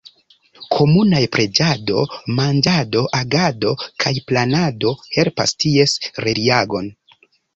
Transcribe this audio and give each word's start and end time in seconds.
Komunaj 0.75 1.19
preĝado, 1.35 2.05
manĝado, 2.39 3.03
agado 3.19 3.75
kaj 4.05 4.13
planado 4.31 4.95
helpas 5.17 5.55
ties 5.65 5.95
realigon. 6.29 6.89